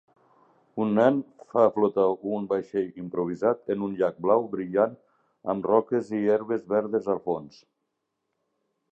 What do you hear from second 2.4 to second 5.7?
vaixell improvisat en un llac blau brillant amb